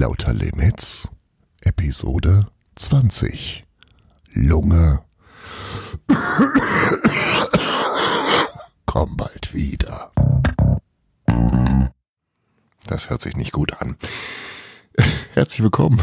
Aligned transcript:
Lauter 0.00 0.32
Limits, 0.32 1.10
Episode 1.60 2.46
20. 2.76 3.66
Lunge. 4.32 5.02
Komm 8.86 9.18
bald 9.18 9.52
wieder. 9.52 10.10
Das 12.86 13.10
hört 13.10 13.20
sich 13.20 13.36
nicht 13.36 13.52
gut 13.52 13.78
an. 13.82 13.98
Herzlich 15.34 15.62
willkommen 15.62 16.02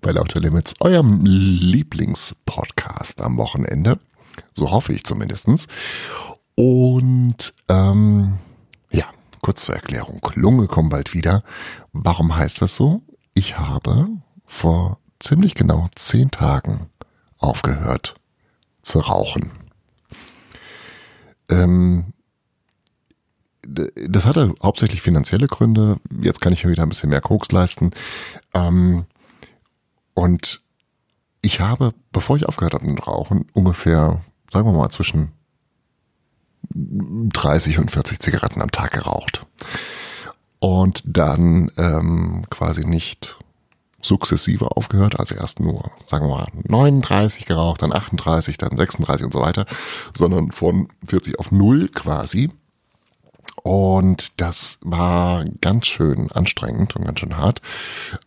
bei 0.00 0.12
Lauter 0.12 0.40
Limits, 0.40 0.76
eurem 0.80 1.20
Lieblingspodcast 1.22 3.20
am 3.20 3.36
Wochenende. 3.36 4.00
So 4.54 4.70
hoffe 4.70 4.94
ich 4.94 5.04
zumindestens. 5.04 5.68
Und 6.54 7.52
ähm, 7.68 8.38
ja, 8.90 9.04
kurz 9.42 9.66
zur 9.66 9.74
Erklärung. 9.74 10.26
Lunge 10.36 10.68
kommen 10.68 10.88
bald 10.88 11.12
wieder. 11.12 11.44
Warum 11.92 12.34
heißt 12.34 12.62
das 12.62 12.76
so? 12.76 13.02
Ich 13.34 13.58
habe 13.58 14.08
vor 14.46 14.98
ziemlich 15.18 15.54
genau 15.54 15.86
zehn 15.94 16.30
Tagen 16.30 16.90
aufgehört 17.38 18.16
zu 18.82 19.00
rauchen. 19.00 19.50
Ähm, 21.48 22.12
das 23.62 24.26
hatte 24.26 24.54
hauptsächlich 24.62 25.02
finanzielle 25.02 25.46
Gründe. 25.46 26.00
Jetzt 26.20 26.40
kann 26.40 26.52
ich 26.52 26.64
mir 26.64 26.70
wieder 26.70 26.82
ein 26.82 26.88
bisschen 26.88 27.10
mehr 27.10 27.20
Koks 27.20 27.52
leisten. 27.52 27.90
Ähm, 28.54 29.06
und 30.14 30.62
ich 31.42 31.60
habe, 31.60 31.94
bevor 32.12 32.36
ich 32.36 32.46
aufgehört 32.46 32.74
habe 32.74 32.86
mit 32.86 33.06
Rauchen, 33.06 33.46
ungefähr, 33.52 34.20
sagen 34.52 34.66
wir 34.66 34.76
mal, 34.76 34.90
zwischen 34.90 35.32
30 36.74 37.78
und 37.78 37.90
40 37.90 38.20
Zigaretten 38.20 38.62
am 38.62 38.70
Tag 38.70 38.92
geraucht. 38.92 39.46
Und 40.60 41.02
dann 41.06 41.70
ähm, 41.78 42.44
quasi 42.50 42.84
nicht 42.84 43.38
sukzessive 44.02 44.76
aufgehört, 44.76 45.18
also 45.18 45.34
erst 45.34 45.60
nur, 45.60 45.90
sagen 46.06 46.26
wir 46.26 46.36
mal, 46.36 46.46
39 46.68 47.46
geraucht, 47.46 47.82
dann 47.82 47.92
38, 47.92 48.56
dann 48.58 48.76
36 48.76 49.26
und 49.26 49.32
so 49.32 49.40
weiter, 49.40 49.66
sondern 50.16 50.52
von 50.52 50.88
40 51.06 51.38
auf 51.38 51.52
0 51.52 51.88
quasi. 51.88 52.50
Und 53.62 54.40
das 54.40 54.78
war 54.80 55.44
ganz 55.60 55.86
schön 55.86 56.32
anstrengend 56.32 56.96
und 56.96 57.04
ganz 57.04 57.20
schön 57.20 57.36
hart. 57.36 57.60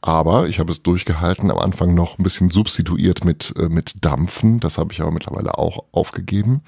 Aber 0.01 0.47
ich 0.47 0.59
habe 0.59 0.71
es 0.71 0.83
durchgehalten, 0.83 1.49
am 1.49 1.57
Anfang 1.57 1.95
noch 1.95 2.19
ein 2.19 2.23
bisschen 2.23 2.51
substituiert 2.51 3.25
mit, 3.25 3.53
äh, 3.57 3.69
mit 3.69 4.05
Dampfen. 4.05 4.59
Das 4.59 4.77
habe 4.77 4.93
ich 4.93 5.01
aber 5.01 5.11
mittlerweile 5.11 5.57
auch 5.57 5.85
aufgegeben. 5.91 6.61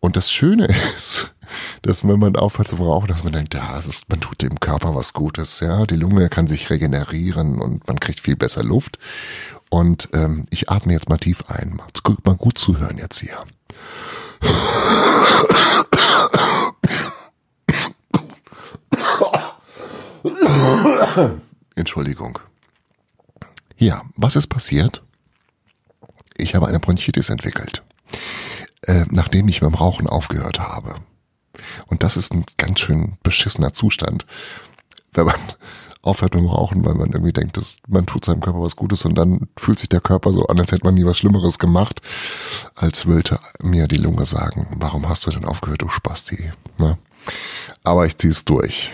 Und 0.00 0.16
das 0.16 0.30
Schöne 0.30 0.66
ist, 0.96 1.34
dass 1.82 2.06
wenn 2.06 2.18
man 2.18 2.36
aufhört 2.36 2.68
zu 2.68 2.76
rauchen, 2.76 3.08
dass 3.08 3.24
man 3.24 3.32
denkt, 3.32 3.54
ja, 3.54 3.78
es 3.78 3.86
ist, 3.86 4.08
man 4.08 4.20
tut 4.20 4.42
dem 4.42 4.60
Körper 4.60 4.94
was 4.94 5.12
Gutes, 5.12 5.60
ja, 5.60 5.86
die 5.86 5.96
Lunge 5.96 6.28
kann 6.28 6.46
sich 6.46 6.70
regenerieren 6.70 7.60
und 7.60 7.86
man 7.86 7.98
kriegt 8.00 8.20
viel 8.20 8.36
besser 8.36 8.62
Luft. 8.62 8.98
Und 9.70 10.08
ähm, 10.14 10.44
ich 10.50 10.70
atme 10.70 10.92
jetzt 10.92 11.08
mal 11.08 11.18
tief 11.18 11.50
ein. 11.50 11.74
Mal, 11.74 11.86
mal 12.24 12.36
gut 12.36 12.58
zuhören 12.58 12.96
jetzt 12.96 13.20
hier. 13.20 13.44
Entschuldigung. 21.74 22.38
Ja, 23.76 24.02
was 24.16 24.36
ist 24.36 24.46
passiert? 24.48 25.02
Ich 26.36 26.54
habe 26.54 26.66
eine 26.66 26.80
Bronchitis 26.80 27.28
entwickelt 27.28 27.82
äh, 28.88 29.04
nachdem 29.10 29.48
ich 29.48 29.60
beim 29.60 29.74
Rauchen 29.74 30.08
aufgehört 30.08 30.58
habe. 30.58 30.94
Und 31.86 32.02
das 32.02 32.16
ist 32.16 32.32
ein 32.32 32.44
ganz 32.56 32.80
schön 32.80 33.18
beschissener 33.22 33.72
Zustand, 33.74 34.26
wenn 35.12 35.26
man 35.26 35.36
aufhört 36.02 36.34
mit 36.34 36.42
dem 36.42 36.48
Rauchen, 36.48 36.84
weil 36.86 36.94
man 36.94 37.12
irgendwie 37.12 37.32
denkt, 37.32 37.58
dass 37.58 37.76
man 37.86 38.06
tut 38.06 38.24
seinem 38.24 38.40
Körper 38.40 38.62
was 38.62 38.76
Gutes 38.76 39.04
und 39.04 39.14
dann 39.14 39.48
fühlt 39.58 39.78
sich 39.78 39.90
der 39.90 40.00
Körper 40.00 40.32
so 40.32 40.46
an, 40.46 40.58
als 40.58 40.72
hätte 40.72 40.84
man 40.84 40.94
nie 40.94 41.04
was 41.04 41.18
Schlimmeres 41.18 41.58
gemacht, 41.58 42.00
als 42.74 43.06
wollte 43.06 43.38
mir 43.62 43.88
die 43.88 43.98
Lunge 43.98 44.24
sagen, 44.24 44.68
warum 44.76 45.08
hast 45.08 45.26
du 45.26 45.30
denn 45.30 45.44
aufgehört, 45.44 45.82
du 45.82 45.88
Spasti? 45.88 46.52
Ne? 46.78 46.96
Aber 47.84 48.06
ich 48.06 48.16
ziehe 48.16 48.30
es 48.30 48.44
durch. 48.44 48.92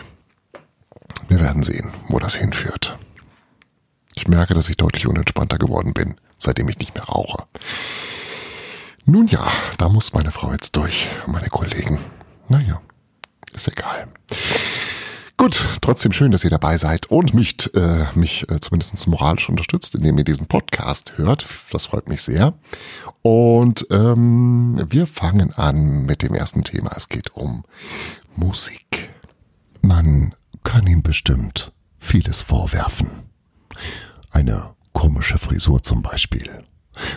Wir 1.28 1.40
werden 1.40 1.62
sehen, 1.62 1.90
wo 2.08 2.18
das 2.18 2.34
hinführt. 2.34 2.98
Ich 4.14 4.26
merke, 4.26 4.54
dass 4.54 4.68
ich 4.68 4.76
deutlich 4.76 5.06
unentspannter 5.06 5.58
geworden 5.58 5.92
bin, 5.92 6.14
seitdem 6.38 6.68
ich 6.68 6.78
nicht 6.78 6.94
mehr 6.94 7.04
rauche. 7.04 7.44
Nun 9.06 9.26
ja, 9.26 9.46
da 9.76 9.90
muss 9.90 10.14
meine 10.14 10.30
Frau 10.30 10.50
jetzt 10.52 10.76
durch, 10.76 11.08
meine 11.26 11.48
Kollegen. 11.48 11.98
Naja, 12.48 12.80
ist 13.52 13.68
egal. 13.68 14.08
Gut, 15.36 15.62
trotzdem 15.82 16.12
schön, 16.12 16.30
dass 16.30 16.44
ihr 16.44 16.50
dabei 16.50 16.78
seid 16.78 17.10
und 17.10 17.34
mich, 17.34 17.74
äh, 17.74 18.06
mich 18.14 18.48
äh, 18.48 18.60
zumindest 18.60 19.06
moralisch 19.06 19.50
unterstützt, 19.50 19.94
indem 19.94 20.16
ihr 20.16 20.24
diesen 20.24 20.46
Podcast 20.46 21.18
hört. 21.18 21.44
Das 21.70 21.86
freut 21.86 22.08
mich 22.08 22.22
sehr. 22.22 22.54
Und 23.20 23.86
ähm, 23.90 24.82
wir 24.88 25.06
fangen 25.06 25.52
an 25.52 26.06
mit 26.06 26.22
dem 26.22 26.32
ersten 26.34 26.64
Thema. 26.64 26.92
Es 26.96 27.10
geht 27.10 27.36
um 27.36 27.64
Musik. 28.36 29.10
Man 29.82 30.34
kann 30.62 30.86
ihm 30.86 31.02
bestimmt 31.02 31.72
vieles 31.98 32.40
vorwerfen. 32.40 33.10
Eine 34.30 34.74
komische 34.94 35.36
Frisur 35.36 35.82
zum 35.82 36.00
Beispiel 36.00 36.64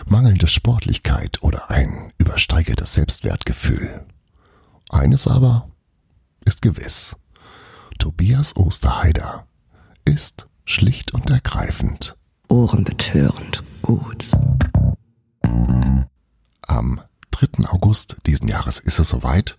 mangelnde 0.06 0.46
Sportlichkeit 0.46 1.42
oder 1.42 1.70
ein 1.70 2.12
übersteigertes 2.18 2.94
Selbstwertgefühl. 2.94 4.06
Eines 4.90 5.26
aber 5.26 5.68
ist 6.44 6.62
gewiss. 6.62 7.16
Tobias 7.98 8.56
Osterheider 8.56 9.46
ist 10.04 10.46
schlicht 10.64 11.12
und 11.12 11.30
ergreifend 11.30 12.18
ohrenbetörend 12.48 13.62
gut. 13.82 14.32
Am 16.62 17.00
3. 17.30 17.68
August 17.68 18.16
diesen 18.26 18.48
Jahres 18.48 18.78
ist 18.78 18.98
es 18.98 19.10
soweit, 19.10 19.56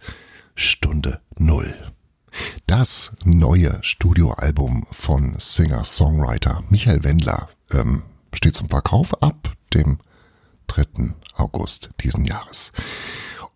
Stunde 0.55 1.21
Null. 1.37 1.73
Das 2.67 3.13
neue 3.23 3.79
Studioalbum 3.81 4.85
von 4.91 5.35
Singer-Songwriter 5.37 6.63
Michael 6.69 7.03
Wendler 7.03 7.49
ähm, 7.71 8.03
steht 8.33 8.55
zum 8.55 8.69
Verkauf 8.69 9.21
ab 9.23 9.53
dem 9.73 9.99
3. 10.69 11.13
August 11.35 11.91
diesen 12.01 12.25
Jahres. 12.25 12.71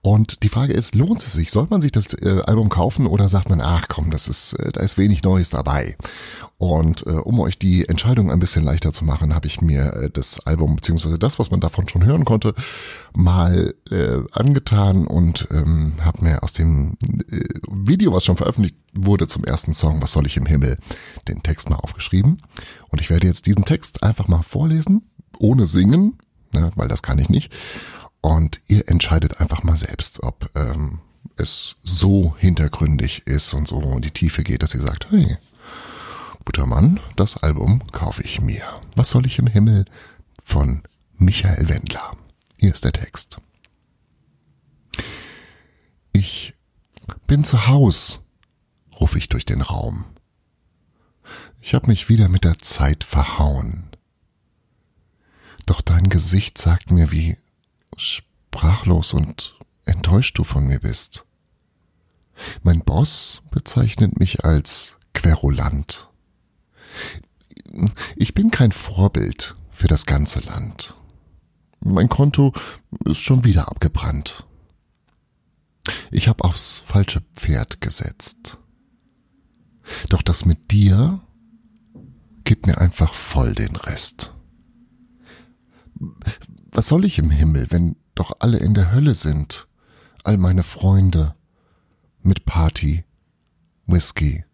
Und 0.05 0.43
die 0.43 0.49
Frage 0.49 0.73
ist, 0.73 0.95
lohnt 0.95 1.23
es 1.23 1.31
sich? 1.31 1.49
Soll 1.49 1.67
man 1.69 1.79
sich 1.79 1.93
das 1.93 2.13
äh, 2.13 2.41
Album 2.45 2.67
kaufen 2.67 3.07
oder 3.07 3.29
sagt 3.29 3.49
man, 3.49 3.61
ach 3.61 3.87
komm, 3.87 4.11
das 4.11 4.27
ist, 4.27 4.51
äh, 4.59 4.73
da 4.73 4.81
ist 4.81 4.97
wenig 4.97 5.23
Neues 5.23 5.51
dabei? 5.51 5.95
Und 6.57 7.07
äh, 7.07 7.11
um 7.11 7.39
euch 7.39 7.57
die 7.57 7.87
Entscheidung 7.87 8.29
ein 8.29 8.39
bisschen 8.39 8.65
leichter 8.65 8.91
zu 8.91 9.05
machen, 9.05 9.33
habe 9.33 9.47
ich 9.47 9.61
mir 9.61 9.93
äh, 9.93 10.09
das 10.09 10.45
Album 10.45 10.75
beziehungsweise 10.75 11.17
das, 11.17 11.39
was 11.39 11.51
man 11.51 11.61
davon 11.61 11.87
schon 11.87 12.03
hören 12.03 12.25
konnte, 12.25 12.53
mal 13.13 13.75
äh, 13.91 14.17
angetan 14.33 15.07
und 15.07 15.47
ähm, 15.51 15.93
habe 16.03 16.25
mir 16.25 16.43
aus 16.43 16.51
dem 16.51 16.97
äh, 17.31 17.39
Video, 17.71 18.11
was 18.11 18.25
schon 18.25 18.35
veröffentlicht 18.35 18.75
wurde 18.93 19.29
zum 19.29 19.45
ersten 19.45 19.71
Song, 19.71 20.01
Was 20.01 20.11
soll 20.11 20.27
ich 20.27 20.35
im 20.35 20.45
Himmel, 20.45 20.79
den 21.29 21.43
Text 21.43 21.69
mal 21.69 21.77
aufgeschrieben. 21.77 22.41
Und 22.89 22.99
ich 22.99 23.09
werde 23.09 23.27
jetzt 23.27 23.45
diesen 23.45 23.63
Text 23.63 24.03
einfach 24.03 24.27
mal 24.27 24.43
vorlesen, 24.43 25.09
ohne 25.39 25.65
singen, 25.65 26.17
ne, 26.53 26.71
weil 26.75 26.87
das 26.87 27.03
kann 27.03 27.19
ich 27.19 27.29
nicht. 27.29 27.51
Und 28.21 28.61
ihr 28.67 28.87
entscheidet 28.87 29.41
einfach 29.41 29.63
mal 29.63 29.75
selbst, 29.75 30.23
ob 30.23 30.49
ähm, 30.55 30.99
es 31.35 31.75
so 31.83 32.35
hintergründig 32.37 33.27
ist 33.27 33.53
und 33.53 33.67
so 33.67 33.81
in 33.81 34.01
die 34.01 34.11
Tiefe 34.11 34.43
geht, 34.43 34.63
dass 34.63 34.73
ihr 34.73 34.81
sagt, 34.81 35.11
hey, 35.11 35.37
guter 36.45 36.65
Mann, 36.65 36.99
das 37.15 37.37
Album 37.37 37.85
kaufe 37.91 38.21
ich 38.23 38.41
mir. 38.41 38.63
Was 38.95 39.09
soll 39.09 39.25
ich 39.25 39.39
im 39.39 39.47
Himmel 39.47 39.85
von 40.43 40.83
Michael 41.17 41.69
Wendler? 41.69 42.15
Hier 42.57 42.71
ist 42.71 42.85
der 42.85 42.93
Text. 42.93 43.37
Ich 46.11 46.53
bin 47.27 47.43
zu 47.43 47.67
Haus, 47.67 48.21
rufe 48.99 49.17
ich 49.17 49.29
durch 49.29 49.45
den 49.45 49.61
Raum. 49.61 50.05
Ich 51.59 51.73
habe 51.73 51.87
mich 51.87 52.09
wieder 52.09 52.29
mit 52.29 52.43
der 52.43 52.57
Zeit 52.59 53.03
verhauen. 53.03 53.89
Doch 55.65 55.81
dein 55.81 56.09
Gesicht 56.09 56.57
sagt 56.57 56.91
mir, 56.91 57.11
wie 57.11 57.37
sprachlos 57.95 59.13
und 59.13 59.57
enttäuscht 59.85 60.37
du 60.37 60.43
von 60.43 60.67
mir 60.67 60.79
bist. 60.79 61.25
Mein 62.63 62.81
Boss 62.81 63.43
bezeichnet 63.51 64.19
mich 64.19 64.43
als 64.43 64.97
querulant. 65.13 66.09
Ich 68.15 68.33
bin 68.33 68.51
kein 68.51 68.71
Vorbild 68.71 69.55
für 69.71 69.87
das 69.87 70.05
ganze 70.05 70.39
Land. 70.41 70.95
Mein 71.79 72.09
Konto 72.09 72.53
ist 73.05 73.19
schon 73.19 73.43
wieder 73.43 73.69
abgebrannt. 73.69 74.45
Ich 76.11 76.27
habe 76.27 76.43
aufs 76.43 76.79
falsche 76.85 77.21
Pferd 77.35 77.81
gesetzt. 77.81 78.57
Doch 80.09 80.21
das 80.21 80.45
mit 80.45 80.71
dir 80.71 81.21
gibt 82.43 82.67
mir 82.67 82.79
einfach 82.79 83.13
voll 83.13 83.53
den 83.53 83.75
Rest 83.75 84.33
was 86.71 86.87
soll 86.87 87.05
ich 87.05 87.19
im 87.19 87.29
Himmel, 87.29 87.67
wenn 87.69 87.95
doch 88.15 88.37
alle 88.39 88.57
in 88.57 88.73
der 88.73 88.91
Hölle 88.91 89.15
sind? 89.15 89.67
All 90.23 90.37
meine 90.37 90.63
Freunde 90.63 91.35
mit 92.21 92.45
Party, 92.45 93.03
Whisky 93.85 94.45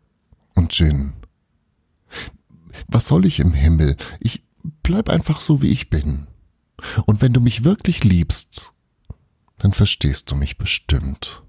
und 0.55 0.71
Gin. 0.71 1.13
Was 2.87 3.07
soll 3.07 3.25
ich 3.25 3.39
im 3.39 3.53
Himmel? 3.53 3.95
Ich 4.19 4.43
bleib 4.83 5.09
einfach 5.09 5.41
so, 5.41 5.61
wie 5.61 5.71
ich 5.71 5.89
bin. 5.89 6.27
Und 7.05 7.21
wenn 7.21 7.33
du 7.33 7.39
mich 7.39 7.63
wirklich 7.63 8.03
liebst, 8.03 8.73
dann 9.57 9.73
verstehst 9.73 10.31
du 10.31 10.35
mich 10.35 10.57
bestimmt. 10.57 11.43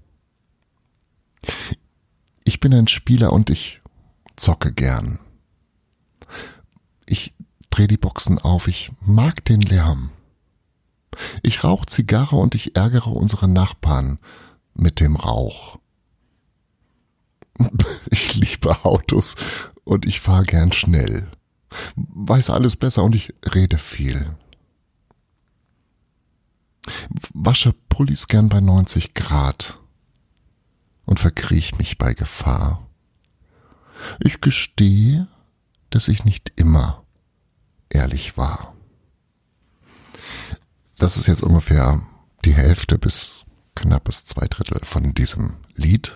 Ich 2.43 2.59
bin 2.59 2.73
ein 2.73 2.87
Spieler 2.87 3.33
und 3.33 3.49
ich 3.49 3.81
zocke 4.35 4.71
gern. 4.71 5.19
Ich 7.81 7.87
dreh 7.87 7.95
die 7.95 7.97
Boxen 7.97 8.37
auf, 8.37 8.67
ich 8.67 8.91
mag 9.01 9.43
den 9.45 9.59
Lärm. 9.59 10.11
Ich 11.41 11.63
rauch 11.63 11.87
Zigarre 11.87 12.35
und 12.35 12.53
ich 12.53 12.75
ärgere 12.75 13.07
unsere 13.07 13.47
Nachbarn 13.47 14.19
mit 14.75 14.99
dem 14.99 15.15
Rauch. 15.15 15.79
Ich 18.11 18.35
liebe 18.35 18.85
Autos 18.85 19.35
und 19.83 20.05
ich 20.05 20.21
fahre 20.21 20.43
gern 20.43 20.71
schnell. 20.71 21.27
Weiß 21.95 22.51
alles 22.51 22.75
besser 22.75 23.03
und 23.03 23.15
ich 23.15 23.33
rede 23.51 23.79
viel. 23.79 24.35
Wasche 27.33 27.73
Pullis 27.89 28.27
gern 28.27 28.47
bei 28.49 28.61
90 28.61 29.15
Grad 29.15 29.81
und 31.05 31.19
verkriech 31.19 31.79
mich 31.79 31.97
bei 31.97 32.13
Gefahr. 32.13 32.87
Ich 34.19 34.39
gestehe, 34.39 35.27
dass 35.89 36.09
ich 36.09 36.25
nicht 36.25 36.53
immer 36.57 37.01
ehrlich 37.91 38.37
war. 38.37 38.75
Das 40.97 41.17
ist 41.17 41.27
jetzt 41.27 41.43
ungefähr 41.43 42.03
die 42.45 42.53
Hälfte 42.53 42.97
bis 42.97 43.37
knappes 43.75 44.25
zwei 44.25 44.47
Drittel 44.47 44.79
von 44.83 45.13
diesem 45.13 45.55
Lied. 45.75 46.15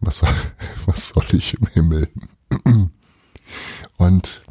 Was 0.00 0.18
soll, 0.18 0.34
was 0.86 1.08
soll 1.08 1.26
ich 1.32 1.54
im 1.54 1.66
Himmel? 1.68 2.08
Und 3.96 4.42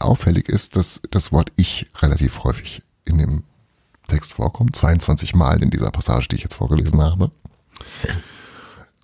auffällig 0.00 0.48
ist, 0.48 0.76
dass 0.76 1.00
das 1.10 1.32
Wort 1.32 1.52
ich 1.56 1.90
relativ 2.02 2.44
häufig 2.44 2.82
in 3.04 3.18
dem 3.18 3.44
Text 4.08 4.32
vorkommt. 4.32 4.76
22 4.76 5.34
Mal 5.34 5.62
in 5.62 5.70
dieser 5.70 5.90
Passage, 5.90 6.28
die 6.28 6.36
ich 6.36 6.42
jetzt 6.42 6.56
vorgelesen 6.56 7.00
habe. 7.00 7.30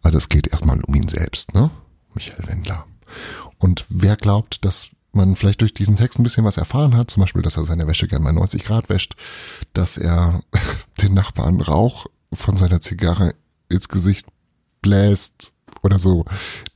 Also 0.02 0.18
es 0.18 0.28
geht 0.28 0.48
erstmal 0.48 0.80
um 0.82 0.94
ihn 0.94 1.08
selbst, 1.08 1.54
ne? 1.54 1.70
Michael 2.14 2.48
Wendler. 2.48 2.86
Und 3.58 3.86
wer 3.88 4.16
glaubt, 4.16 4.64
dass 4.64 4.90
man 5.12 5.36
vielleicht 5.36 5.60
durch 5.60 5.74
diesen 5.74 5.96
Text 5.96 6.18
ein 6.18 6.22
bisschen 6.22 6.44
was 6.44 6.56
erfahren 6.56 6.96
hat, 6.96 7.10
zum 7.10 7.22
Beispiel, 7.22 7.42
dass 7.42 7.56
er 7.56 7.64
seine 7.64 7.86
Wäsche 7.86 8.06
gern 8.08 8.22
mal 8.22 8.32
90 8.32 8.64
Grad 8.64 8.88
wäscht, 8.88 9.16
dass 9.72 9.96
er 9.96 10.42
den 11.02 11.14
Nachbarn 11.14 11.60
Rauch 11.60 12.06
von 12.32 12.56
seiner 12.56 12.80
Zigarre 12.80 13.34
ins 13.68 13.88
Gesicht 13.88 14.26
bläst 14.82 15.52
oder 15.82 15.98
so, 15.98 16.24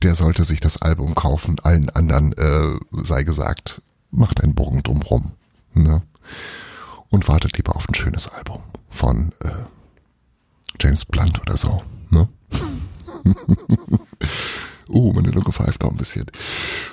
der 0.01 0.15
sollte 0.15 0.43
sich 0.43 0.59
das 0.59 0.81
Album 0.81 1.15
kaufen. 1.15 1.57
Allen 1.61 1.89
anderen 1.89 2.33
äh, 2.33 2.79
sei 3.03 3.23
gesagt, 3.23 3.81
macht 4.11 4.41
einen 4.41 4.55
Bogen 4.55 4.83
drumrum. 4.83 5.33
Ne? 5.73 6.01
Und 7.09 7.27
wartet 7.27 7.57
lieber 7.57 7.75
auf 7.75 7.87
ein 7.87 7.95
schönes 7.95 8.27
Album 8.27 8.63
von 8.89 9.33
äh, 9.41 9.51
James 10.79 11.05
Blunt 11.05 11.39
oder 11.41 11.57
so. 11.57 11.83
Ne? 12.09 12.27
oh, 14.95 15.11
meine 15.13 15.29
Lunge 15.29 15.51
pfeift 15.51 15.83
noch 15.83 15.91
ein 15.91 15.97
bisschen. 15.97 16.25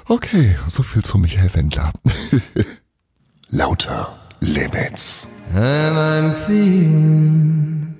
Okay, 0.08 0.56
so 0.66 0.82
viel 0.82 1.04
zu 1.04 1.18
Michael 1.18 1.54
Wendler. 1.54 1.92
Lauter 3.48 4.18
Limits. 4.40 5.28
And 5.54 5.96
I'm 5.96 6.34
feeling 6.34 7.94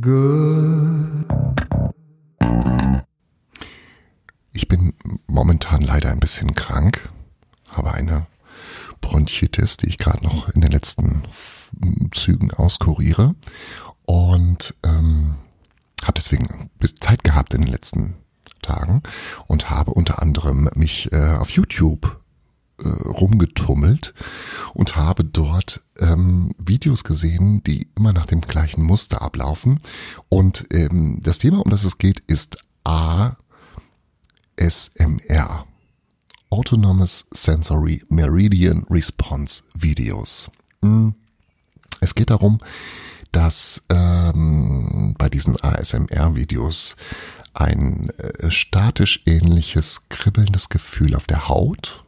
good. 0.00 1.26
Ich 4.52 4.68
bin 4.68 4.94
momentan 5.26 5.82
leider 5.82 6.10
ein 6.10 6.20
bisschen 6.20 6.54
krank, 6.54 7.08
habe 7.70 7.92
eine 7.94 8.26
Bronchitis, 9.00 9.78
die 9.78 9.88
ich 9.88 9.98
gerade 9.98 10.24
noch 10.24 10.48
in 10.50 10.60
den 10.60 10.70
letzten 10.70 11.22
Zügen 12.12 12.52
auskuriere 12.52 13.34
und 14.04 14.74
ähm, 14.84 15.34
habe 16.02 16.14
deswegen 16.14 16.70
bis 16.78 16.94
Zeit 16.94 17.24
gehabt 17.24 17.54
in 17.54 17.62
den 17.62 17.70
letzten 17.70 18.14
Tagen 18.68 19.02
und 19.46 19.70
habe 19.70 19.92
unter 19.92 20.20
anderem 20.20 20.70
mich 20.74 21.10
äh, 21.12 21.36
auf 21.36 21.50
YouTube 21.50 22.20
äh, 22.78 22.88
rumgetummelt 22.88 24.14
und 24.74 24.96
habe 24.96 25.24
dort 25.24 25.80
ähm, 25.98 26.52
Videos 26.58 27.02
gesehen, 27.02 27.62
die 27.64 27.88
immer 27.96 28.12
nach 28.12 28.26
dem 28.26 28.42
gleichen 28.42 28.82
Muster 28.82 29.22
ablaufen. 29.22 29.80
Und 30.28 30.66
ähm, 30.70 31.20
das 31.22 31.38
Thema, 31.38 31.60
um 31.64 31.70
das 31.70 31.84
es 31.84 31.98
geht, 31.98 32.20
ist 32.26 32.58
ASMR. 32.84 33.36
Autonomous 36.50 37.26
Sensory 37.32 38.04
Meridian 38.08 38.86
Response 38.90 39.62
Videos. 39.74 40.50
Hm. 40.82 41.14
Es 42.00 42.14
geht 42.14 42.30
darum, 42.30 42.58
dass 43.32 43.82
ähm, 43.90 45.14
bei 45.18 45.28
diesen 45.28 45.60
ASMR-Videos 45.60 46.96
ein 47.58 48.10
äh, 48.18 48.50
statisch 48.50 49.22
ähnliches 49.26 50.08
kribbelndes 50.08 50.68
Gefühl 50.68 51.14
auf 51.16 51.26
der 51.26 51.48
Haut, 51.48 52.04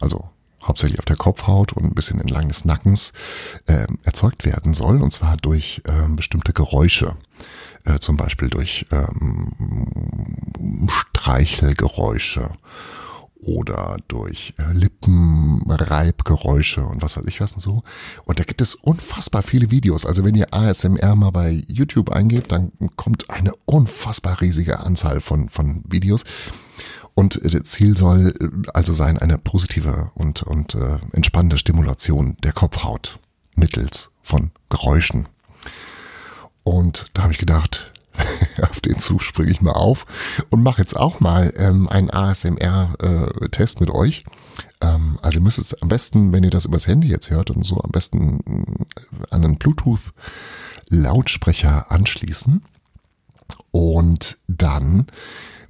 also 0.00 0.28
hauptsächlich 0.64 0.98
auf 0.98 1.04
der 1.04 1.16
Kopfhaut 1.16 1.72
und 1.72 1.84
ein 1.84 1.94
bisschen 1.94 2.20
entlang 2.20 2.48
des 2.48 2.64
Nackens, 2.64 3.12
äh, 3.66 3.86
erzeugt 4.04 4.44
werden 4.44 4.74
soll, 4.74 5.02
und 5.02 5.12
zwar 5.12 5.36
durch 5.36 5.82
äh, 5.84 6.08
bestimmte 6.08 6.52
Geräusche, 6.52 7.16
äh, 7.84 7.98
zum 7.98 8.16
Beispiel 8.16 8.48
durch 8.48 8.86
ähm, 8.92 10.88
Streichelgeräusche 10.88 12.50
oder 13.42 13.96
durch 14.08 14.54
äh, 14.58 14.72
Lippenreibgeräusche 14.72 16.84
und 16.84 17.02
was 17.02 17.16
weiß 17.16 17.24
ich 17.26 17.40
was 17.40 17.52
und 17.52 17.60
so. 17.60 17.82
Und 18.24 18.38
da 18.38 18.44
gibt 18.44 18.60
es 18.60 18.74
unfassbar 18.74 19.42
viele 19.42 19.70
Videos. 19.70 20.06
Also 20.06 20.24
wenn 20.24 20.34
ihr 20.34 20.54
ASMR 20.54 21.16
mal 21.16 21.30
bei 21.30 21.62
YouTube 21.66 22.10
eingebt, 22.10 22.52
dann 22.52 22.72
kommt 22.96 23.30
eine 23.30 23.52
unfassbar 23.66 24.40
riesige 24.40 24.80
Anzahl 24.80 25.20
von, 25.20 25.48
von 25.48 25.82
Videos. 25.88 26.24
Und 27.14 27.40
das 27.42 27.64
Ziel 27.64 27.96
soll 27.96 28.34
äh, 28.40 28.48
also 28.72 28.92
sein, 28.92 29.18
eine 29.18 29.38
positive 29.38 30.10
und, 30.14 30.42
und 30.42 30.74
äh, 30.74 30.98
entspannende 31.12 31.58
Stimulation 31.58 32.36
der 32.42 32.52
Kopfhaut 32.52 33.18
mittels 33.54 34.10
von 34.22 34.50
Geräuschen. 34.70 35.28
Und 36.64 37.06
da 37.14 37.22
habe 37.22 37.32
ich 37.32 37.38
gedacht, 37.38 37.91
auf 38.62 38.80
den 38.80 38.98
Zug 38.98 39.22
springe 39.22 39.50
ich 39.50 39.60
mal 39.60 39.72
auf 39.72 40.06
und 40.50 40.62
mache 40.62 40.80
jetzt 40.80 40.96
auch 40.96 41.20
mal 41.20 41.52
ähm, 41.56 41.88
einen 41.88 42.10
ASMR-Test 42.10 43.76
äh, 43.76 43.80
mit 43.80 43.90
euch. 43.90 44.24
Ähm, 44.80 45.18
also 45.22 45.38
ihr 45.38 45.42
müsst 45.42 45.58
es 45.58 45.82
am 45.82 45.88
besten, 45.88 46.32
wenn 46.32 46.44
ihr 46.44 46.50
das 46.50 46.66
übers 46.66 46.86
Handy 46.86 47.08
jetzt 47.08 47.30
hört 47.30 47.50
und 47.50 47.64
so 47.64 47.80
am 47.80 47.90
besten 47.90 48.38
äh, 48.46 48.62
an 49.30 49.44
einen 49.44 49.58
Bluetooth-Lautsprecher 49.58 51.90
anschließen. 51.90 52.62
Und 53.70 54.38
dann 54.48 55.06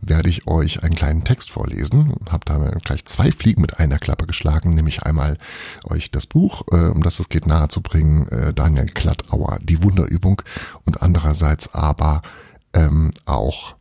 werde 0.03 0.29
ich 0.29 0.49
euch 0.49 0.83
einen 0.83 0.97
kleinen 0.97 1.25
Text 1.25 1.51
vorlesen 1.51 2.11
und 2.11 2.33
habe 2.33 2.45
da 2.45 2.59
gleich 2.83 3.05
zwei 3.05 3.31
Fliegen 3.31 3.63
mit 3.63 3.79
einer 3.79 3.99
Klappe 3.99 4.27
geschlagen, 4.27 4.75
nämlich 4.75 5.05
einmal 5.05 5.39
euch 5.85 6.11
das 6.11 6.27
Buch, 6.27 6.63
äh, 6.73 6.89
um 6.89 7.05
das 7.05 7.21
es 7.21 7.29
geht, 7.29 7.47
nahezubringen, 7.47 8.29
äh, 8.29 8.53
Daniel 8.53 8.87
Klattauer, 8.87 9.61
die 9.63 9.83
Wunderübung 9.83 10.43
und 10.85 11.03
andererseits 11.03 11.73
aber 11.73 12.23
ähm, 12.75 13.11
auch 13.27 13.75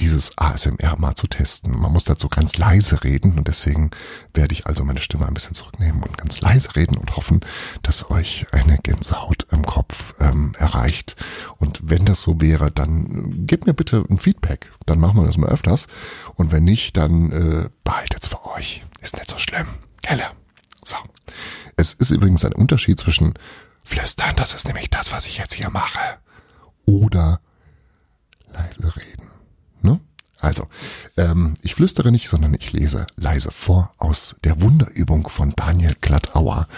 dieses 0.00 0.38
ASMR 0.38 0.96
mal 0.98 1.16
zu 1.16 1.26
testen. 1.26 1.76
Man 1.76 1.92
muss 1.92 2.04
dazu 2.04 2.28
ganz 2.28 2.56
leise 2.56 3.02
reden 3.02 3.36
und 3.36 3.48
deswegen 3.48 3.90
werde 4.32 4.52
ich 4.52 4.66
also 4.66 4.84
meine 4.84 5.00
Stimme 5.00 5.26
ein 5.26 5.34
bisschen 5.34 5.54
zurücknehmen 5.54 6.02
und 6.02 6.16
ganz 6.16 6.40
leise 6.40 6.76
reden 6.76 6.96
und 6.96 7.16
hoffen, 7.16 7.40
dass 7.82 8.10
euch 8.10 8.46
eine 8.52 8.78
Gänsehaut 8.78 9.46
im 9.50 9.66
Kopf 9.66 10.14
ähm, 10.20 10.54
erreicht. 10.56 11.16
Und 11.56 11.80
wenn 11.82 12.04
das 12.04 12.22
so 12.22 12.40
wäre, 12.40 12.70
dann 12.70 13.46
gebt 13.46 13.66
mir 13.66 13.74
bitte 13.74 14.04
ein 14.08 14.18
Feedback. 14.18 14.70
Dann 14.86 15.00
machen 15.00 15.16
wir 15.16 15.26
das 15.26 15.36
mal 15.36 15.48
öfters. 15.48 15.88
Und 16.36 16.52
wenn 16.52 16.64
nicht, 16.64 16.96
dann 16.96 17.32
äh, 17.32 17.68
behaltet's 17.82 18.28
für 18.28 18.44
euch. 18.54 18.84
Ist 19.00 19.16
nicht 19.16 19.30
so 19.30 19.38
schlimm. 19.38 19.66
Gelle. 20.02 20.26
So. 20.84 20.96
Es 21.76 21.92
ist 21.94 22.10
übrigens 22.10 22.44
ein 22.44 22.52
Unterschied 22.52 23.00
zwischen 23.00 23.34
flüstern, 23.88 24.36
das 24.36 24.52
ist 24.52 24.66
nämlich 24.66 24.90
das, 24.90 25.12
was 25.12 25.26
ich 25.26 25.38
jetzt 25.38 25.54
hier 25.54 25.70
mache, 25.70 26.18
oder 26.84 27.40
leise 28.52 28.96
reden. 28.96 29.28
Also, 30.40 30.68
ähm, 31.16 31.54
ich 31.62 31.74
flüstere 31.74 32.12
nicht, 32.12 32.28
sondern 32.28 32.54
ich 32.54 32.72
lese 32.72 33.06
leise 33.16 33.50
vor 33.50 33.92
aus 33.98 34.36
der 34.44 34.60
Wunderübung 34.60 35.28
von 35.28 35.52
Daniel 35.56 35.96
Glattauer. 36.00 36.68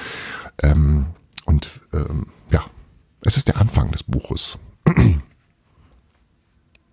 Ähm, 0.63 1.07
und 1.45 1.69
ähm, 1.93 2.29
ja, 2.51 2.65
es 3.23 3.37
ist 3.37 3.49
der 3.49 3.59
Anfang 3.59 3.91
des 3.91 4.03
Buches. 4.03 4.59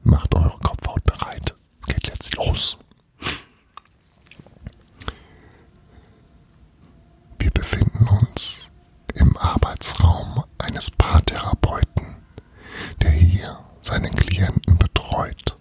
Macht 0.03 0.36
eure 0.36 0.57
Kopfhaut 0.60 1.03
bereit. 1.05 1.55
Es 1.81 1.88
geht 1.88 2.07
jetzt 2.07 2.36
los. 2.36 2.77
Wir 7.39 7.51
befinden 7.51 8.07
uns 8.07 8.72
im 9.13 9.38
Arbeitsraum 9.38 10.43
eines 10.57 10.91
Paartherapeuten, 10.91 12.17
der 13.01 13.12
hier 13.12 13.60
seinen 13.81 14.13
Klienten 14.15 14.77
betreut. 14.77 15.57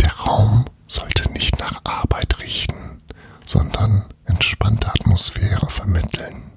Der 0.00 0.12
Raum 0.12 0.64
sollte 0.86 1.30
nicht 1.32 1.58
nach 1.60 1.80
Arbeit 1.84 2.38
riechen. 2.40 3.02
sondern 3.48 4.04
entspannte 4.24 4.88
Atmosphäre 4.88 5.70
vermitteln. 5.70 6.50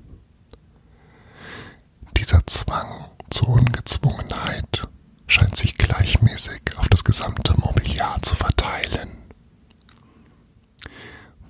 Zwang 2.79 3.09
zur 3.29 3.49
Ungezwungenheit 3.49 4.87
scheint 5.27 5.57
sich 5.57 5.77
gleichmäßig 5.77 6.61
auf 6.77 6.87
das 6.87 7.03
gesamte 7.03 7.53
Mobiliar 7.59 8.21
zu 8.21 8.35
verteilen. 8.35 9.09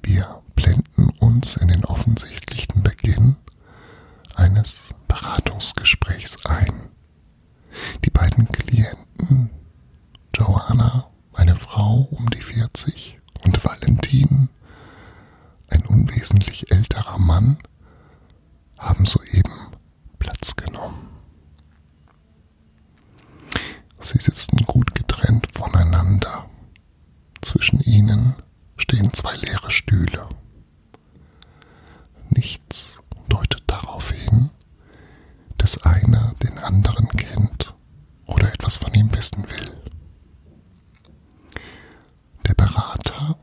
Wir 0.02 0.42
blenden 0.56 1.12
uns 1.20 1.56
in 1.56 1.68
den 1.68 1.86
offensichtlichen 1.86 2.82
Beginn 2.82 3.36
eines 4.34 4.96
Beratungsgesprächs 5.08 6.48
ein. 6.48 6.90
Die 8.04 8.10
beiden 8.10 8.48
Klienten, 8.48 9.52
Joanna, 10.36 11.12
eine 11.34 11.56
Frau 11.56 12.08
um 12.10 12.28
die 12.32 12.42
40, 12.42 13.20
und 13.46 13.64
Valentin, 13.64 14.50
ein 15.68 15.86
unwesentlich 15.86 16.72
älterer 16.72 17.20
Mann, 17.20 17.60
haben 18.80 19.06
soeben 19.06 19.68
Platz 20.18 20.56
genommen. 20.56 21.10
Sie 24.12 24.18
sitzen 24.18 24.58
gut 24.66 24.96
getrennt 24.96 25.50
voneinander. 25.54 26.50
Zwischen 27.42 27.80
ihnen 27.82 28.34
stehen 28.76 29.14
zwei 29.14 29.36
leere 29.36 29.70
Stühle. 29.70 30.28
Nichts 32.32 33.00
deutet 33.28 33.62
darauf 33.68 34.10
hin, 34.12 34.50
dass 35.60 35.84
einer 35.84 36.34
den 36.42 36.58
anderen 36.58 37.08
kennt 37.10 37.76
oder 38.26 38.52
etwas 38.52 38.78
von 38.78 38.92
ihm 38.96 39.14
wissen 39.14 39.44
will. 39.44 39.78
Der 42.48 42.56
Berater, 42.56 43.38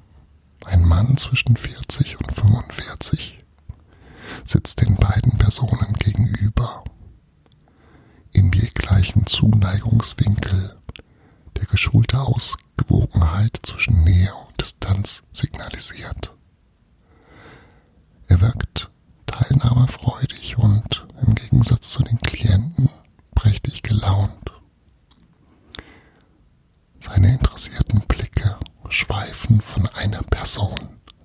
ein 0.64 0.84
Mann 0.84 1.16
zwischen 1.16 1.56
40 1.56 2.18
und 2.20 2.32
45, 2.32 3.38
sitzt 4.44 4.80
den 4.80 4.96
beiden 4.96 5.38
Personen 5.38 5.92
gegenüber. 5.92 6.82
Im 8.32 8.52
je 8.52 8.66
gleichen 8.86 9.26
Zuneigungswinkel 9.26 10.76
der 11.56 11.66
geschulte 11.66 12.20
Ausgewogenheit 12.20 13.58
zwischen 13.64 14.04
Nähe 14.04 14.32
und 14.32 14.60
Distanz 14.60 15.24
signalisiert. 15.32 16.32
Er 18.28 18.40
wirkt 18.40 18.90
teilnahmefreudig 19.26 20.56
und 20.58 21.08
im 21.20 21.34
Gegensatz 21.34 21.90
zu 21.90 22.04
den 22.04 22.20
Klienten 22.20 22.88
prächtig 23.34 23.82
gelaunt. 23.82 24.52
Seine 27.00 27.32
interessierten 27.32 28.02
Blicke 28.06 28.56
schweifen 28.88 29.60
von 29.62 29.88
einer 29.88 30.22
Person 30.22 30.78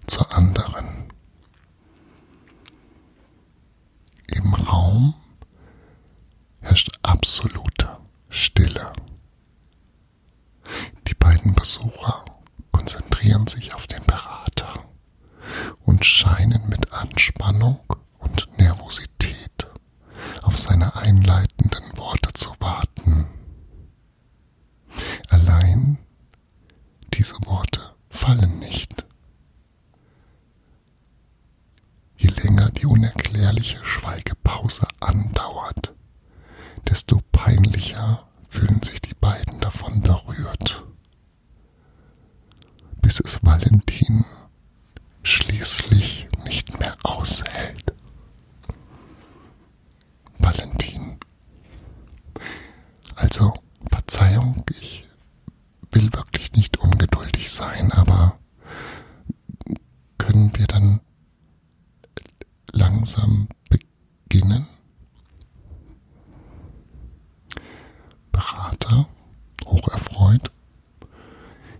zur 0.08 0.34
anderen. 0.34 1.12
Im 4.26 4.52
Raum 4.56 5.14
absolute 7.22 8.00
Stille. 8.30 8.92
Die 11.08 11.14
beiden 11.14 11.54
Besucher 11.54 12.26
konzentrieren 12.72 13.46
sich 13.46 13.76
auf 13.76 13.86
den 13.86 14.02
Berater 14.06 14.86
und 15.86 16.04
scheinen 16.04 16.68
mit 16.68 16.92
Anspannung 16.92 17.80
und 18.18 18.50
Nervosität 18.58 19.68
auf 20.42 20.58
seine 20.58 20.96
einleitenden 20.96 21.96
Worte 21.96 22.34
zu 22.34 22.56
warten. 22.60 23.28
Allein 25.30 26.00
diese 27.14 27.36
Worte 27.46 27.82
fallen 28.10 28.58
nicht. 28.58 29.06
Je 32.18 32.30
länger 32.30 32.72
die 32.72 32.88
unerklärliche 32.88 33.86
Schweigepause 33.86 34.88
andauert, 35.00 35.94
desto 36.92 37.22
peinlicher 37.32 38.28
fühlen 38.50 38.84
sich 38.84 39.02
die 39.02 39.14
beiden 39.16 39.60
davon 39.62 40.02
berührt, 40.02 40.84
bis 43.02 43.20
es 43.22 43.40
Valentin 43.44 44.26
schließlich 45.24 46.28
nicht 46.46 46.80
mehr 46.80 46.96
aushält. 47.04 47.94
Valentin. 50.38 51.18
Also, 53.16 53.54
Verzeihung, 53.90 54.66
ich 54.80 55.08
will 55.92 56.12
wirklich 56.14 56.52
nicht 56.54 56.78
ungeduldig 56.78 57.52
sein, 57.52 57.92
aber 57.94 58.38
können 60.18 60.52
wir 60.58 60.68
dann 60.68 61.00
langsam 62.72 63.48
beginnen? 63.70 64.68
Berater, 68.32 69.08
hocherfreut. 69.66 70.52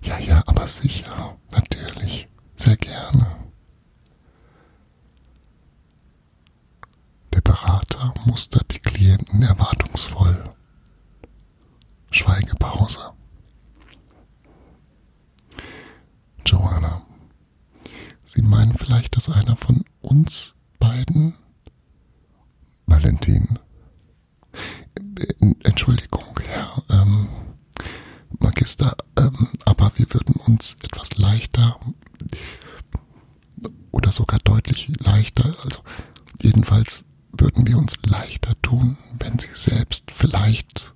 Ja, 0.04 0.20
ja, 0.20 0.44
aber 0.46 0.60
sicher, 0.78 1.38
natürlich, 1.52 2.28
sehr 2.56 2.78
gerne. 2.78 3.28
Der 7.34 7.42
Berater 7.42 8.14
mustert 8.26 8.74
die 8.74 8.80
Klienten 8.80 9.42
erwartungsvoll. 9.42 10.54
Schweigepause. 12.12 13.12
Joanna, 16.46 17.02
Sie 18.26 18.42
meinen 18.42 18.78
vielleicht, 18.78 19.16
dass 19.16 19.30
einer 19.30 19.56
von 19.56 19.84
uns 20.02 20.56
beiden 20.80 21.36
Valentin. 22.86 23.60
Äh, 25.20 25.34
Entschuldigung, 25.64 26.40
Herr 26.46 26.84
ähm, 26.90 27.30
Magister, 28.62 28.96
ähm, 29.18 29.48
aber 29.66 29.92
wir 29.96 30.06
würden 30.14 30.36
uns 30.36 30.76
etwas 30.84 31.18
leichter 31.18 31.80
oder 33.92 34.12
sogar 34.12 34.38
deutlich 34.44 34.92
leichter, 35.00 35.56
also 35.64 35.80
jedenfalls 36.44 37.04
würden 37.32 37.66
wir 37.66 37.76
uns 37.80 37.98
leichter 38.06 38.54
tun, 38.62 38.98
wenn 39.20 39.40
Sie 39.40 39.50
selbst 39.52 40.12
vielleicht, 40.12 40.94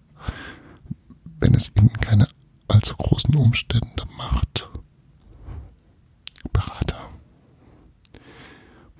wenn 1.40 1.56
es 1.56 1.72
Ihnen 1.76 1.92
keine 1.94 2.28
allzu 2.68 2.96
großen 2.96 3.34
Umstände 3.36 4.06
macht. 4.16 4.70
Berater. 6.54 7.10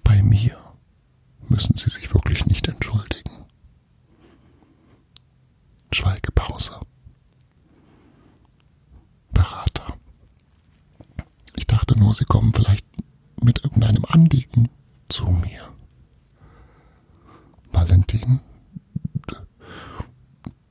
Bei 0.04 0.24
mir 0.24 0.58
müssen 1.50 1.78
Sie 1.78 1.92
sich 1.92 2.12
wirklich 2.16 2.48
nicht 2.48 2.68
entschuldigen. 2.68 3.46
Schweigepause. 5.92 6.80
Berater. 9.36 9.98
Ich 11.56 11.68
dachte 11.68 11.98
nur, 12.00 12.05
Sie 12.16 12.24
kommen 12.24 12.54
vielleicht 12.54 12.88
mit 13.44 13.66
irgendeinem 13.66 14.06
Anliegen 14.06 14.70
zu 15.10 15.26
mir. 15.26 15.60
Valentin. 17.74 18.40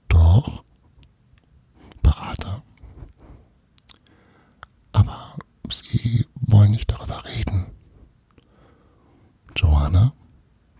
Doch. 0.08 0.64
Berater. 2.02 2.62
Aber 4.92 5.36
Sie 5.70 6.26
wollen 6.36 6.70
nicht 6.70 6.90
darüber 6.90 7.22
reden. 7.26 7.66
Joanna? 9.54 10.14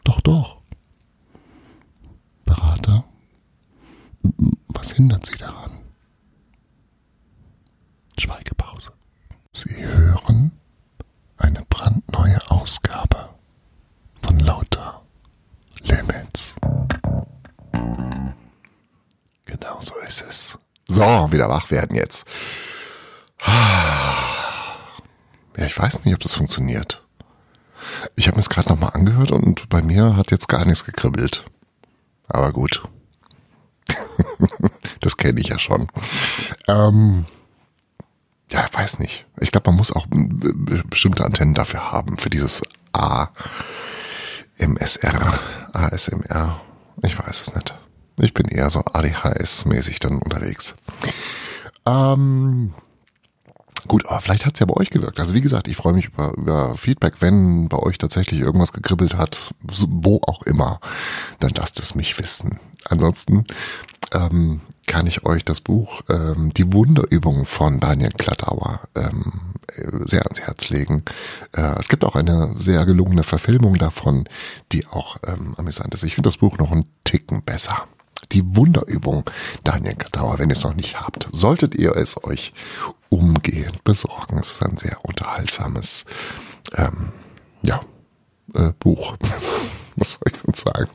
Doch, 0.03 0.23
doch. 0.23 0.63
Berater? 2.47 3.05
Was 4.69 4.93
hindert 4.93 5.27
Sie 5.27 5.37
daran? 5.37 5.64
Ist 20.21 20.25
es. 20.29 20.59
So, 20.89 21.33
wieder 21.33 21.49
wach 21.49 21.71
werden 21.71 21.97
jetzt. 21.97 22.27
Ja, 25.57 25.67
ich 25.67 25.79
weiß 25.79 26.05
nicht, 26.05 26.15
ob 26.15 26.21
das 26.21 26.35
funktioniert. 26.35 27.03
Ich 28.17 28.27
habe 28.27 28.37
mir 28.37 28.41
es 28.41 28.51
gerade 28.51 28.69
nochmal 28.69 28.91
angehört 28.95 29.31
und 29.31 29.69
bei 29.69 29.83
mir 29.83 30.17
hat 30.17 30.31
jetzt 30.31 30.49
gar 30.49 30.65
nichts 30.65 30.85
gekribbelt. 30.85 31.45
Aber 32.29 32.53
gut. 32.53 32.83
das 35.01 35.17
kenne 35.17 35.41
ich 35.41 35.49
ja 35.49 35.59
schon. 35.59 35.89
Ähm, 36.67 37.27
ja, 38.51 38.67
weiß 38.73 38.99
nicht. 38.99 39.27
Ich 39.41 39.53
glaube, 39.53 39.71
man 39.71 39.77
muss 39.77 39.93
auch 39.93 40.07
bestimmte 40.09 41.25
Antennen 41.25 41.55
dafür 41.55 41.93
haben, 41.93 42.19
für 42.19 42.31
dieses 42.31 42.63
A, 42.93 43.29
MSR, 44.57 45.39
ASMR. 45.73 46.61
Ich 47.03 47.19
weiß 47.19 47.43
es 47.43 47.55
nicht. 47.55 47.75
Ich 48.19 48.35
bin 48.35 48.47
eher 48.47 48.71
so 48.71 48.81
ADHS-mäßig 48.81 49.99
dann 50.01 50.19
unterwegs. 50.19 50.75
Ähm, 51.87 52.75
Gut, 53.87 54.07
aber 54.07 54.21
vielleicht 54.21 54.47
hat's 54.47 54.61
ja 54.61 54.67
bei 54.67 54.75
euch 54.75 54.91
gewirkt. 54.91 55.21
Also 55.21 55.35
wie 55.35 55.43
gesagt, 55.43 55.69
ich 55.69 55.77
freue 55.77 55.93
mich 55.93 56.07
über, 56.07 56.33
über 56.37 56.77
Feedback, 56.77 57.17
wenn 57.21 57.69
bei 57.69 57.79
euch 57.79 57.99
tatsächlich 57.99 58.41
irgendwas 58.41 58.73
gekribbelt 58.73 59.15
hat, 59.17 59.55
wo 59.61 60.21
auch 60.27 60.43
immer, 60.45 60.81
dann 61.41 61.53
lasst 61.55 61.81
es 61.81 61.95
mich 61.95 62.19
wissen. 62.19 62.61
Ansonsten 62.89 63.47
ähm, 64.13 64.63
kann 64.87 65.07
ich 65.07 65.27
euch 65.27 65.45
das 65.45 65.61
Buch 65.61 66.03
ähm, 66.09 66.53
Die 66.55 66.73
Wunderübung 66.73 67.45
von 67.45 67.81
Daniel 67.81 68.13
Klattauer 68.13 68.81
ähm, 68.95 69.55
sehr 70.05 70.23
ans 70.23 70.41
Herz 70.41 70.71
legen. 70.71 71.05
Äh, 71.53 71.79
es 71.79 71.89
gibt 71.89 72.05
auch 72.05 72.15
eine 72.15 72.55
sehr 72.59 72.87
gelungene 72.87 73.23
Verfilmung 73.23 73.75
davon, 73.77 74.29
die 74.73 74.87
auch 74.87 75.17
ähm, 75.27 75.55
amüsant 75.59 75.93
ist. 75.95 76.05
Ich 76.05 76.15
finde 76.15 76.29
das 76.29 76.39
Buch 76.39 76.57
noch 76.59 76.73
einen 76.73 76.87
Ticken 77.05 77.43
besser. 77.43 77.85
Die 78.33 78.57
Wunderübung 78.57 79.25
Daniel 79.65 79.95
Klattauer, 79.95 80.39
wenn 80.39 80.51
ihr 80.51 80.57
es 80.57 80.65
noch 80.65 80.75
nicht 80.75 81.01
habt, 81.01 81.29
solltet 81.33 81.75
ihr 81.75 81.97
es 81.97 82.23
euch 82.25 82.53
umgehend 83.09 83.85
besorgen. 83.85 84.39
Es 84.39 84.51
ist 84.53 84.63
ein 84.63 84.77
sehr 84.77 84.99
unterhaltsames 85.05 86.05
ähm, 86.77 87.13
ja, 87.63 87.81
äh, 88.55 88.73
Buch. 88.79 89.17
Was 89.97 90.13
soll 90.13 90.33
ich 90.33 90.41
sonst 90.41 90.65
sagen? 90.65 90.91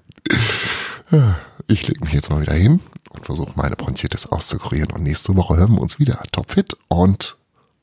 Ich 1.68 1.88
lege 1.88 2.04
mich 2.04 2.14
jetzt 2.14 2.30
mal 2.30 2.42
wieder 2.42 2.54
hin 2.54 2.82
und 3.10 3.26
versuche 3.26 3.54
meine 3.56 3.76
Bronchitis 3.76 4.28
auszukurieren. 4.28 4.92
Und 4.92 5.04
nächste 5.04 5.36
Woche 5.36 5.58
hören 5.58 5.74
wir 5.74 5.82
uns 5.82 6.00
wieder 6.00 6.22
topfit 6.32 6.78
und 6.88 7.38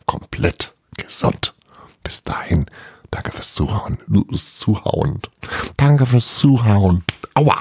komplett 0.07 0.75
gesund. 0.97 1.55
Bis 2.03 2.23
dahin, 2.23 2.67
danke 3.11 3.33
fürs 3.33 3.55
Zuhauen. 3.55 3.99
Zuhauen. 4.59 5.21
Danke 5.77 6.07
fürs 6.07 6.39
Zuhauen. 6.39 7.05
Aua. 7.35 7.59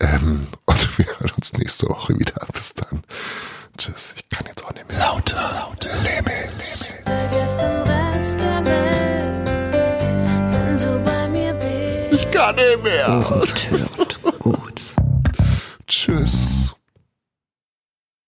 Ähm, 0.00 0.46
und 0.66 0.98
wir 0.98 1.06
hören 1.06 1.32
uns 1.36 1.52
nächste 1.54 1.88
Woche 1.88 2.18
wieder. 2.18 2.46
Bis 2.52 2.74
dann. 2.74 3.02
Tschüss. 3.78 4.14
Ich 4.16 4.28
kann 4.28 4.46
jetzt 4.46 4.64
auch 4.64 4.72
nicht 4.72 4.88
mehr. 4.88 4.98
Lauter, 4.98 5.50
lauter 5.54 5.96
Limits. 6.02 6.94
Ich 12.10 12.30
kann 12.30 12.54
nicht 12.56 12.82
mehr. 12.82 13.08
Ohrenbetörend 13.08 14.22
gut. 14.38 14.92
Tschüss. 15.86 16.74